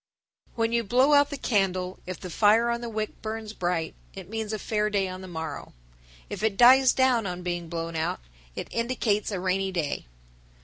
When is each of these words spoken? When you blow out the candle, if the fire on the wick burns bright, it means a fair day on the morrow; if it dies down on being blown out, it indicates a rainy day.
When 0.55 0.71
you 0.71 0.83
blow 0.83 1.13
out 1.13 1.29
the 1.29 1.37
candle, 1.37 1.99
if 2.07 2.19
the 2.19 2.31
fire 2.31 2.71
on 2.71 2.81
the 2.81 2.89
wick 2.89 3.21
burns 3.21 3.53
bright, 3.53 3.93
it 4.15 4.27
means 4.31 4.51
a 4.51 4.57
fair 4.57 4.89
day 4.89 5.07
on 5.07 5.21
the 5.21 5.27
morrow; 5.27 5.73
if 6.27 6.41
it 6.41 6.57
dies 6.57 6.91
down 6.91 7.27
on 7.27 7.43
being 7.43 7.69
blown 7.69 7.95
out, 7.95 8.19
it 8.55 8.67
indicates 8.71 9.29
a 9.31 9.39
rainy 9.39 9.71
day. 9.71 10.07